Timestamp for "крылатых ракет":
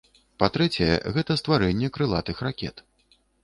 1.99-2.87